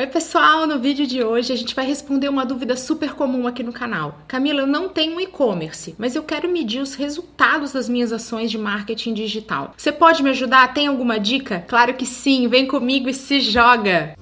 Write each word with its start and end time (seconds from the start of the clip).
Oi, 0.00 0.06
pessoal! 0.06 0.66
No 0.66 0.78
vídeo 0.78 1.06
de 1.06 1.22
hoje 1.22 1.52
a 1.52 1.56
gente 1.56 1.74
vai 1.74 1.84
responder 1.84 2.26
uma 2.26 2.46
dúvida 2.46 2.74
super 2.74 3.12
comum 3.12 3.46
aqui 3.46 3.62
no 3.62 3.70
canal. 3.70 4.22
Camila, 4.26 4.62
eu 4.62 4.66
não 4.66 4.88
tenho 4.88 5.20
e-commerce, 5.20 5.94
mas 5.98 6.16
eu 6.16 6.22
quero 6.22 6.50
medir 6.50 6.80
os 6.80 6.94
resultados 6.94 7.72
das 7.72 7.86
minhas 7.86 8.10
ações 8.10 8.50
de 8.50 8.56
marketing 8.56 9.12
digital. 9.12 9.74
Você 9.76 9.92
pode 9.92 10.22
me 10.22 10.30
ajudar? 10.30 10.72
Tem 10.72 10.86
alguma 10.86 11.20
dica? 11.20 11.66
Claro 11.68 11.92
que 11.92 12.06
sim! 12.06 12.48
Vem 12.48 12.66
comigo 12.66 13.10
e 13.10 13.12
se 13.12 13.40
joga! 13.42 14.14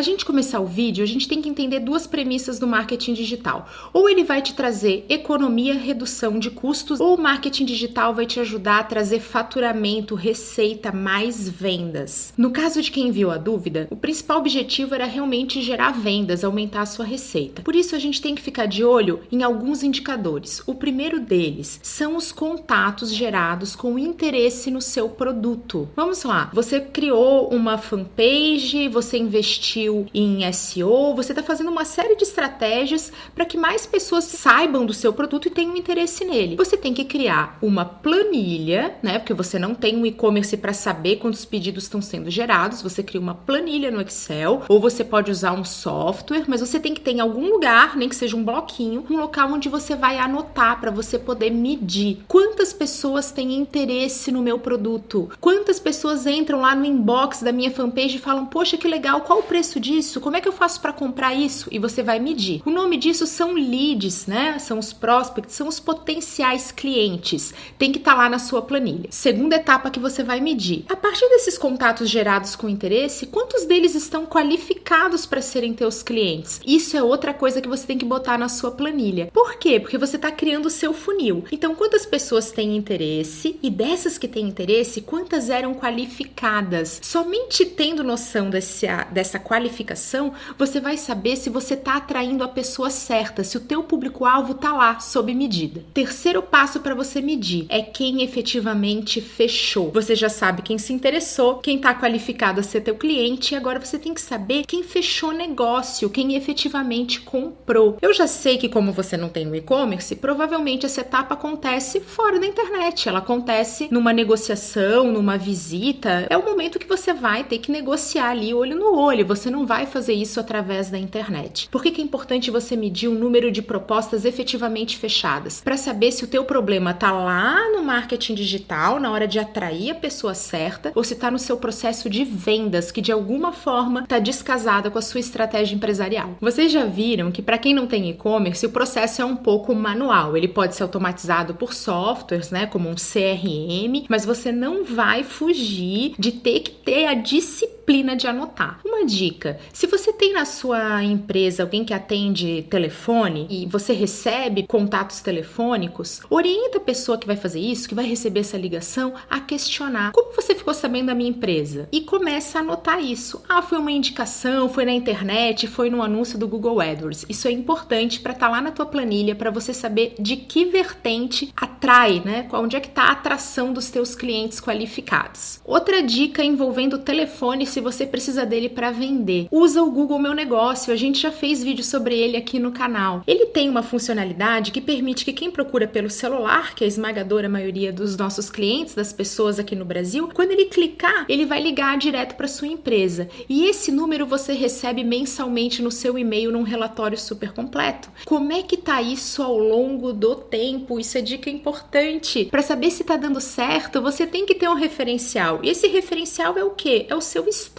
Para 0.00 0.06
a 0.06 0.12
gente 0.12 0.24
começar 0.24 0.60
o 0.60 0.66
vídeo, 0.66 1.04
a 1.04 1.06
gente 1.06 1.28
tem 1.28 1.42
que 1.42 1.48
entender 1.50 1.78
duas 1.78 2.06
premissas 2.06 2.58
do 2.58 2.66
marketing 2.66 3.12
digital. 3.12 3.68
Ou 3.92 4.08
ele 4.08 4.24
vai 4.24 4.40
te 4.40 4.54
trazer 4.54 5.04
economia, 5.10 5.74
redução 5.74 6.38
de 6.38 6.50
custos, 6.50 7.00
ou 7.00 7.16
o 7.16 7.20
marketing 7.20 7.66
digital 7.66 8.14
vai 8.14 8.24
te 8.24 8.40
ajudar 8.40 8.78
a 8.78 8.84
trazer 8.84 9.20
faturamento, 9.20 10.14
receita, 10.14 10.90
mais 10.90 11.46
vendas. 11.46 12.32
No 12.34 12.50
caso 12.50 12.80
de 12.80 12.90
quem 12.90 13.08
enviou 13.08 13.30
a 13.30 13.36
dúvida, 13.36 13.88
o 13.90 13.96
principal 13.96 14.38
objetivo 14.38 14.94
era 14.94 15.04
realmente 15.04 15.60
gerar 15.60 15.90
vendas, 15.90 16.44
aumentar 16.44 16.80
a 16.80 16.86
sua 16.86 17.04
receita. 17.04 17.60
Por 17.60 17.76
isso 17.76 17.94
a 17.94 17.98
gente 17.98 18.22
tem 18.22 18.34
que 18.34 18.40
ficar 18.40 18.64
de 18.64 18.82
olho 18.82 19.20
em 19.30 19.42
alguns 19.42 19.82
indicadores. 19.82 20.62
O 20.66 20.74
primeiro 20.74 21.20
deles 21.20 21.78
são 21.82 22.16
os 22.16 22.32
contatos 22.32 23.12
gerados 23.12 23.76
com 23.76 23.98
interesse 23.98 24.70
no 24.70 24.80
seu 24.80 25.10
produto. 25.10 25.90
Vamos 25.94 26.22
lá, 26.22 26.50
você 26.54 26.80
criou 26.80 27.50
uma 27.50 27.76
fanpage, 27.76 28.88
você 28.88 29.18
investiu 29.18 29.89
em 30.14 30.50
SEO, 30.52 31.14
você 31.14 31.32
está 31.32 31.42
fazendo 31.42 31.70
uma 31.70 31.84
série 31.84 32.16
de 32.16 32.24
estratégias 32.24 33.12
para 33.34 33.44
que 33.44 33.56
mais 33.56 33.86
pessoas 33.86 34.24
saibam 34.24 34.86
do 34.86 34.94
seu 34.94 35.12
produto 35.12 35.46
e 35.46 35.50
tenham 35.50 35.76
interesse 35.76 36.24
nele. 36.24 36.56
Você 36.56 36.76
tem 36.76 36.94
que 36.94 37.04
criar 37.04 37.58
uma 37.60 37.84
planilha, 37.84 38.94
né? 39.02 39.18
Porque 39.18 39.34
você 39.34 39.58
não 39.58 39.74
tem 39.74 39.96
um 39.96 40.06
e-commerce 40.06 40.56
para 40.56 40.72
saber 40.72 41.16
quantos 41.16 41.44
pedidos 41.44 41.84
estão 41.84 42.00
sendo 42.00 42.30
gerados, 42.30 42.82
você 42.82 43.02
cria 43.02 43.20
uma 43.20 43.34
planilha 43.34 43.90
no 43.90 44.00
Excel, 44.00 44.62
ou 44.68 44.80
você 44.80 45.04
pode 45.04 45.30
usar 45.30 45.52
um 45.52 45.64
software, 45.64 46.44
mas 46.46 46.60
você 46.60 46.78
tem 46.78 46.94
que 46.94 47.00
ter 47.00 47.12
em 47.12 47.20
algum 47.20 47.48
lugar, 47.50 47.96
nem 47.96 48.08
que 48.08 48.16
seja 48.16 48.36
um 48.36 48.44
bloquinho, 48.44 49.04
um 49.10 49.16
local 49.16 49.50
onde 49.52 49.68
você 49.68 49.94
vai 49.94 50.18
anotar 50.18 50.80
para 50.80 50.90
você 50.90 51.18
poder 51.18 51.50
medir 51.50 52.22
quantas 52.28 52.72
pessoas 52.72 53.32
têm 53.32 53.54
interesse 53.54 54.30
no 54.30 54.42
meu 54.42 54.58
produto, 54.58 55.30
quantas 55.40 55.80
pessoas 55.80 56.26
entram 56.26 56.60
lá 56.60 56.74
no 56.74 56.84
inbox 56.84 57.42
da 57.42 57.52
minha 57.52 57.70
fanpage 57.70 58.16
e 58.16 58.20
falam: 58.20 58.46
Poxa, 58.46 58.76
que 58.76 58.86
legal, 58.86 59.22
qual 59.22 59.40
o 59.40 59.42
preço 59.42 59.79
disso? 59.80 60.20
Como 60.20 60.36
é 60.36 60.40
que 60.40 60.46
eu 60.46 60.52
faço 60.52 60.80
para 60.80 60.92
comprar 60.92 61.34
isso? 61.34 61.68
E 61.72 61.78
você 61.78 62.02
vai 62.02 62.20
medir. 62.20 62.62
O 62.64 62.70
nome 62.70 62.96
disso 62.96 63.26
são 63.26 63.54
leads, 63.54 64.26
né? 64.26 64.58
São 64.58 64.78
os 64.78 64.92
prospects, 64.92 65.54
são 65.54 65.66
os 65.66 65.80
potenciais 65.80 66.70
clientes. 66.70 67.54
Tem 67.78 67.90
que 67.90 67.98
estar 67.98 68.12
tá 68.12 68.18
lá 68.18 68.28
na 68.28 68.38
sua 68.38 68.62
planilha. 68.62 69.08
Segunda 69.10 69.56
etapa 69.56 69.90
que 69.90 69.98
você 69.98 70.22
vai 70.22 70.40
medir. 70.40 70.84
A 70.88 70.96
partir 70.96 71.28
desses 71.28 71.56
contatos 71.56 72.08
gerados 72.08 72.54
com 72.54 72.68
interesse, 72.68 73.26
quantos 73.26 73.64
deles 73.64 73.94
estão 73.94 74.26
qualificados 74.26 75.26
para 75.26 75.40
serem 75.40 75.72
teus 75.72 76.02
clientes? 76.02 76.60
Isso 76.66 76.96
é 76.96 77.02
outra 77.02 77.32
coisa 77.32 77.60
que 77.60 77.68
você 77.68 77.86
tem 77.86 77.98
que 77.98 78.04
botar 78.04 78.36
na 78.38 78.48
sua 78.48 78.70
planilha. 78.70 79.30
Por 79.32 79.56
quê? 79.56 79.80
Porque 79.80 79.98
você 79.98 80.16
está 80.16 80.30
criando 80.30 80.66
o 80.66 80.70
seu 80.70 80.92
funil. 80.92 81.44
Então, 81.50 81.74
quantas 81.74 82.04
pessoas 82.04 82.52
têm 82.52 82.76
interesse 82.76 83.58
e 83.62 83.70
dessas 83.70 84.18
que 84.18 84.28
têm 84.28 84.46
interesse, 84.46 85.00
quantas 85.00 85.48
eram 85.48 85.74
qualificadas? 85.74 87.00
Somente 87.02 87.64
tendo 87.64 88.04
noção 88.04 88.50
desse, 88.50 88.86
dessa 89.10 89.38
qualificação 89.38 89.69
qualificação, 89.70 90.32
você 90.58 90.80
vai 90.80 90.96
saber 90.96 91.36
se 91.36 91.48
você 91.48 91.74
está 91.74 91.96
atraindo 91.96 92.42
a 92.42 92.48
pessoa 92.48 92.90
certa, 92.90 93.44
se 93.44 93.56
o 93.56 93.60
teu 93.60 93.82
público-alvo 93.82 94.52
está 94.52 94.72
lá 94.72 94.98
sob 94.98 95.32
medida. 95.32 95.84
Terceiro 95.94 96.42
passo 96.42 96.80
para 96.80 96.94
você 96.94 97.20
medir 97.20 97.66
é 97.68 97.80
quem 97.80 98.22
efetivamente 98.22 99.20
fechou. 99.20 99.90
Você 99.92 100.14
já 100.14 100.28
sabe 100.28 100.62
quem 100.62 100.76
se 100.76 100.92
interessou, 100.92 101.58
quem 101.58 101.76
está 101.76 101.94
qualificado 101.94 102.60
a 102.60 102.62
ser 102.62 102.80
teu 102.80 102.96
cliente 102.96 103.54
e 103.54 103.56
agora 103.56 103.78
você 103.78 103.98
tem 103.98 104.12
que 104.12 104.20
saber 104.20 104.64
quem 104.66 104.82
fechou 104.82 105.32
negócio, 105.32 106.10
quem 106.10 106.34
efetivamente 106.34 107.20
comprou. 107.20 107.96
Eu 108.02 108.12
já 108.12 108.26
sei 108.26 108.58
que 108.58 108.68
como 108.68 108.92
você 108.92 109.16
não 109.16 109.28
tem 109.28 109.46
no 109.46 109.54
e-commerce, 109.54 110.16
provavelmente 110.16 110.86
essa 110.86 111.00
etapa 111.00 111.34
acontece 111.34 112.00
fora 112.00 112.38
da 112.38 112.46
internet. 112.46 113.08
Ela 113.08 113.20
acontece 113.20 113.88
numa 113.90 114.12
negociação, 114.12 115.12
numa 115.12 115.38
visita. 115.38 116.26
É 116.28 116.36
o 116.36 116.44
momento 116.44 116.78
que 116.78 116.88
você 116.88 117.12
vai 117.12 117.44
ter 117.44 117.58
que 117.58 117.70
negociar 117.70 118.30
ali 118.30 118.52
olho 118.52 118.76
no 118.76 118.98
olho. 118.98 119.26
Você 119.26 119.50
não 119.50 119.59
vai 119.66 119.86
fazer 119.86 120.12
isso 120.12 120.40
através 120.40 120.90
da 120.90 120.98
internet. 120.98 121.68
Por 121.70 121.82
que, 121.82 121.90
que 121.90 122.00
é 122.00 122.04
importante 122.04 122.50
você 122.50 122.76
medir 122.76 123.08
o 123.08 123.14
número 123.14 123.50
de 123.50 123.62
propostas 123.62 124.24
efetivamente 124.24 124.96
fechadas? 124.96 125.60
Para 125.60 125.76
saber 125.76 126.12
se 126.12 126.24
o 126.24 126.28
teu 126.28 126.44
problema 126.44 126.90
está 126.90 127.12
lá 127.12 127.70
no 127.70 127.82
marketing 127.82 128.34
digital, 128.34 129.00
na 129.00 129.10
hora 129.10 129.26
de 129.26 129.38
atrair 129.38 129.90
a 129.90 129.94
pessoa 129.94 130.34
certa, 130.34 130.92
ou 130.94 131.04
se 131.04 131.14
está 131.14 131.30
no 131.30 131.38
seu 131.38 131.56
processo 131.56 132.08
de 132.08 132.24
vendas, 132.24 132.90
que 132.90 133.00
de 133.00 133.12
alguma 133.12 133.52
forma 133.52 134.02
está 134.02 134.18
descasada 134.18 134.90
com 134.90 134.98
a 134.98 135.02
sua 135.02 135.20
estratégia 135.20 135.74
empresarial. 135.74 136.36
Vocês 136.40 136.70
já 136.72 136.84
viram 136.84 137.30
que 137.30 137.42
para 137.42 137.58
quem 137.58 137.74
não 137.74 137.86
tem 137.86 138.10
e-commerce, 138.10 138.64
o 138.66 138.70
processo 138.70 139.22
é 139.22 139.24
um 139.24 139.36
pouco 139.36 139.74
manual. 139.74 140.36
Ele 140.36 140.48
pode 140.48 140.74
ser 140.74 140.82
automatizado 140.82 141.54
por 141.54 141.72
softwares, 141.72 142.50
né, 142.50 142.66
como 142.66 142.88
um 142.88 142.94
CRM, 142.94 144.06
mas 144.08 144.24
você 144.24 144.52
não 144.52 144.84
vai 144.84 145.24
fugir 145.24 146.14
de 146.18 146.32
ter 146.32 146.60
que 146.60 146.70
ter 146.70 147.06
a 147.06 147.14
disciplina 147.14 147.79
de 148.16 148.28
anotar. 148.28 148.78
Uma 148.84 149.04
dica 149.04 149.58
se 149.72 149.86
você 149.86 150.12
tem 150.12 150.32
na 150.32 150.44
sua 150.44 151.02
empresa 151.02 151.62
alguém 151.62 151.84
que 151.84 151.92
atende 151.92 152.64
telefone 152.70 153.46
e 153.50 153.66
você 153.66 153.92
recebe 153.92 154.66
contatos 154.66 155.20
telefônicos, 155.20 156.20
orienta 156.30 156.78
a 156.78 156.80
pessoa 156.80 157.18
que 157.18 157.26
vai 157.26 157.36
fazer 157.36 157.60
isso, 157.60 157.88
que 157.88 157.94
vai 157.94 158.06
receber 158.06 158.40
essa 158.40 158.56
ligação, 158.56 159.14
a 159.28 159.40
questionar: 159.40 160.12
como 160.12 160.32
você 160.34 160.54
ficou 160.54 160.72
sabendo 160.72 161.06
da 161.06 161.14
minha 161.14 161.30
empresa? 161.30 161.88
E 161.90 162.02
começa 162.02 162.58
a 162.58 162.62
anotar 162.62 163.02
isso. 163.02 163.42
Ah, 163.48 163.62
foi 163.62 163.78
uma 163.78 163.90
indicação, 163.90 164.68
foi 164.68 164.84
na 164.84 164.92
internet, 164.92 165.66
foi 165.66 165.90
no 165.90 166.02
anúncio 166.02 166.38
do 166.38 166.46
Google 166.46 166.80
AdWords. 166.80 167.26
Isso 167.28 167.48
é 167.48 167.50
importante 167.50 168.20
para 168.20 168.32
estar 168.32 168.46
tá 168.46 168.52
lá 168.52 168.60
na 168.60 168.70
tua 168.70 168.86
planilha 168.86 169.34
para 169.34 169.50
você 169.50 169.74
saber 169.74 170.14
de 170.18 170.36
que 170.36 170.64
vertente 170.64 171.52
atrai, 171.56 172.22
né? 172.24 172.48
Onde 172.52 172.76
é 172.76 172.80
que 172.80 172.88
está 172.88 173.04
a 173.04 173.12
atração 173.12 173.72
dos 173.72 173.90
teus 173.90 174.14
clientes 174.14 174.60
qualificados. 174.60 175.60
Outra 175.64 176.02
dica 176.02 176.44
envolvendo 176.44 176.98
telefone, 176.98 177.66
se 177.66 177.79
você 177.80 178.06
precisa 178.06 178.46
dele 178.46 178.68
para 178.68 178.90
vender 178.90 179.10
vender. 179.10 179.48
Usa 179.50 179.82
o 179.82 179.90
Google 179.90 180.18
Meu 180.18 180.34
Negócio, 180.34 180.92
a 180.92 180.96
gente 180.96 181.20
já 181.20 181.30
fez 181.30 181.62
vídeo 181.62 181.84
sobre 181.84 182.18
ele 182.18 182.36
aqui 182.36 182.58
no 182.58 182.72
canal. 182.72 183.22
Ele 183.26 183.46
tem 183.46 183.68
uma 183.68 183.82
funcionalidade 183.82 184.70
que 184.70 184.80
permite 184.80 185.24
que 185.24 185.32
quem 185.32 185.50
procura 185.50 185.86
pelo 185.86 186.10
celular, 186.10 186.74
que 186.74 186.84
é 186.84 186.86
a 186.86 186.88
esmagadora 186.88 187.48
maioria 187.48 187.92
dos 187.92 188.16
nossos 188.16 188.50
clientes, 188.50 188.94
das 188.94 189.12
pessoas 189.12 189.58
aqui 189.58 189.74
no 189.74 189.84
Brasil, 189.84 190.28
quando 190.32 190.52
ele 190.52 190.66
clicar, 190.66 191.26
ele 191.28 191.44
vai 191.44 191.60
ligar 191.60 191.98
direto 191.98 192.34
para 192.36 192.48
sua 192.48 192.68
empresa. 192.68 193.28
E 193.48 193.66
esse 193.66 193.90
número 193.90 194.26
você 194.26 194.52
recebe 194.52 195.02
mensalmente 195.02 195.82
no 195.82 195.90
seu 195.90 196.18
e-mail 196.18 196.52
num 196.52 196.62
relatório 196.62 197.18
super 197.18 197.52
completo. 197.52 198.10
Como 198.24 198.52
é 198.52 198.62
que 198.62 198.76
tá 198.76 199.02
isso 199.02 199.42
ao 199.42 199.58
longo 199.58 200.12
do 200.12 200.36
tempo? 200.36 200.98
Isso 200.98 201.18
é 201.18 201.20
dica 201.20 201.50
importante. 201.50 202.46
Para 202.46 202.62
saber 202.62 202.90
se 202.90 203.04
tá 203.04 203.16
dando 203.16 203.40
certo, 203.40 204.00
você 204.00 204.26
tem 204.26 204.46
que 204.46 204.54
ter 204.54 204.68
um 204.68 204.74
referencial. 204.74 205.60
E 205.62 205.68
esse 205.68 205.86
referencial 205.88 206.56
é 206.56 206.64
o 206.64 206.70
quê? 206.70 207.06
É 207.08 207.14
o 207.14 207.20
seu 207.20 207.48
histórico. 207.48 207.69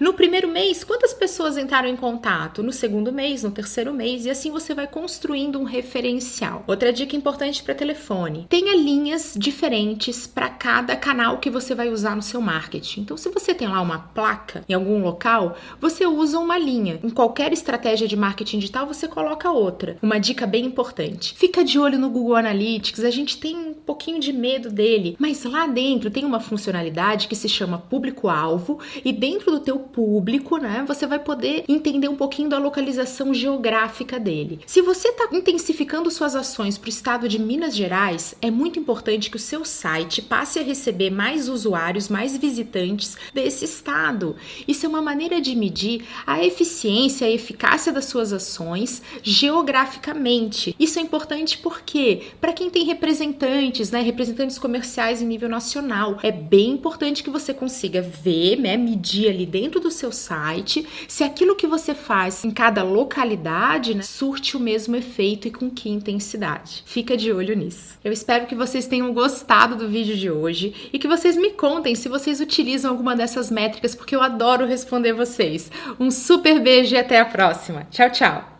No 0.00 0.14
primeiro 0.14 0.48
mês 0.48 0.84
quantas 0.84 1.14
pessoas 1.14 1.56
entraram 1.56 1.88
em 1.88 1.96
contato? 1.96 2.62
No 2.62 2.72
segundo 2.72 3.12
mês, 3.12 3.42
no 3.42 3.50
terceiro 3.50 3.92
mês, 3.92 4.26
e 4.26 4.30
assim 4.30 4.50
você 4.50 4.74
vai 4.74 4.86
construindo 4.86 5.58
um 5.58 5.64
referencial. 5.64 6.64
Outra 6.66 6.92
dica 6.92 7.16
importante 7.16 7.62
para 7.62 7.74
telefone: 7.74 8.46
tenha 8.48 8.74
linhas 8.76 9.34
diferentes 9.36 10.26
para 10.26 10.48
cada 10.48 10.96
canal 10.96 11.38
que 11.38 11.50
você 11.50 11.74
vai 11.74 11.90
usar 11.90 12.16
no 12.16 12.22
seu 12.22 12.40
marketing. 12.40 13.02
Então, 13.02 13.16
se 13.16 13.28
você 13.28 13.54
tem 13.54 13.68
lá 13.68 13.80
uma 13.80 13.98
placa 13.98 14.64
em 14.68 14.74
algum 14.74 15.02
local, 15.02 15.56
você 15.80 16.06
usa 16.06 16.38
uma 16.38 16.58
linha. 16.58 16.98
Em 17.02 17.10
qualquer 17.10 17.52
estratégia 17.52 18.08
de 18.08 18.16
marketing 18.16 18.58
digital, 18.58 18.86
você 18.86 19.06
coloca 19.06 19.50
outra. 19.50 19.96
Uma 20.02 20.18
dica 20.18 20.46
bem 20.46 20.64
importante: 20.64 21.34
fica 21.34 21.62
de 21.62 21.78
olho 21.78 21.98
no 21.98 22.10
Google 22.10 22.36
Analytics. 22.36 23.04
A 23.04 23.10
gente 23.10 23.38
tem 23.38 23.69
pouquinho 23.80 24.20
de 24.20 24.32
medo 24.32 24.70
dele, 24.70 25.16
mas 25.18 25.44
lá 25.44 25.66
dentro 25.66 26.10
tem 26.10 26.24
uma 26.24 26.40
funcionalidade 26.40 27.28
que 27.28 27.36
se 27.36 27.48
chama 27.48 27.78
público-alvo 27.78 28.78
e 29.04 29.12
dentro 29.12 29.50
do 29.50 29.60
teu 29.60 29.78
público 29.78 30.56
né, 30.56 30.84
você 30.86 31.06
vai 31.06 31.18
poder 31.18 31.64
entender 31.68 32.08
um 32.08 32.16
pouquinho 32.16 32.48
da 32.48 32.58
localização 32.58 33.32
geográfica 33.32 34.18
dele. 34.18 34.60
Se 34.66 34.82
você 34.82 35.08
está 35.08 35.28
intensificando 35.32 36.10
suas 36.10 36.34
ações 36.36 36.78
para 36.78 36.86
o 36.86 36.90
estado 36.90 37.28
de 37.28 37.38
Minas 37.38 37.74
Gerais, 37.74 38.34
é 38.40 38.50
muito 38.50 38.78
importante 38.78 39.30
que 39.30 39.36
o 39.36 39.40
seu 39.40 39.64
site 39.64 40.22
passe 40.22 40.58
a 40.58 40.62
receber 40.62 41.10
mais 41.10 41.48
usuários, 41.48 42.08
mais 42.08 42.36
visitantes 42.36 43.16
desse 43.32 43.64
estado. 43.64 44.36
Isso 44.66 44.86
é 44.86 44.88
uma 44.88 45.02
maneira 45.02 45.40
de 45.40 45.54
medir 45.56 46.04
a 46.26 46.44
eficiência, 46.44 47.26
a 47.26 47.30
eficácia 47.30 47.92
das 47.92 48.06
suas 48.06 48.32
ações 48.32 49.02
geograficamente. 49.22 50.74
Isso 50.78 50.98
é 50.98 51.02
importante 51.02 51.58
porque, 51.58 52.22
para 52.40 52.52
quem 52.52 52.70
tem 52.70 52.84
representantes, 53.70 53.90
né, 53.90 54.00
representantes 54.00 54.58
comerciais 54.58 55.22
em 55.22 55.26
nível 55.26 55.48
nacional, 55.48 56.18
é 56.22 56.32
bem 56.32 56.70
importante 56.70 57.22
que 57.22 57.30
você 57.30 57.54
consiga 57.54 58.02
ver, 58.02 58.56
né, 58.56 58.76
medir 58.76 59.28
ali 59.28 59.46
dentro 59.46 59.80
do 59.80 59.90
seu 59.90 60.10
site 60.10 60.86
se 61.06 61.22
aquilo 61.22 61.56
que 61.56 61.66
você 61.66 61.94
faz 61.94 62.44
em 62.44 62.50
cada 62.50 62.82
localidade 62.82 63.94
né, 63.94 64.02
surte 64.02 64.56
o 64.56 64.60
mesmo 64.60 64.96
efeito 64.96 65.48
e 65.48 65.50
com 65.50 65.70
que 65.70 65.88
intensidade. 65.88 66.82
Fica 66.84 67.16
de 67.16 67.32
olho 67.32 67.56
nisso. 67.56 67.98
Eu 68.02 68.12
espero 68.12 68.46
que 68.46 68.54
vocês 68.54 68.86
tenham 68.86 69.12
gostado 69.12 69.76
do 69.76 69.88
vídeo 69.88 70.16
de 70.16 70.30
hoje 70.30 70.90
e 70.92 70.98
que 70.98 71.08
vocês 71.08 71.36
me 71.36 71.50
contem 71.50 71.94
se 71.94 72.08
vocês 72.08 72.40
utilizam 72.40 72.90
alguma 72.90 73.14
dessas 73.14 73.50
métricas, 73.50 73.94
porque 73.94 74.14
eu 74.14 74.22
adoro 74.22 74.66
responder 74.66 75.12
vocês. 75.12 75.70
Um 75.98 76.10
super 76.10 76.60
beijo 76.60 76.94
e 76.94 76.98
até 76.98 77.20
a 77.20 77.24
próxima. 77.24 77.86
Tchau, 77.90 78.10
tchau! 78.10 78.59